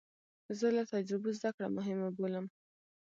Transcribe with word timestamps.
زه 0.59 0.67
له 0.77 0.83
تجربو 0.93 1.29
زده 1.37 1.49
کړه 1.55 1.67
مهمه 1.77 2.09
بولم. 2.17 2.45